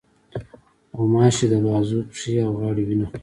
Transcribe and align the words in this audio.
غوماشې 0.97 1.45
د 1.51 1.55
بازو، 1.65 1.99
پښې، 2.11 2.33
او 2.47 2.51
غاړې 2.59 2.83
وینه 2.87 3.05
خوري. 3.09 3.19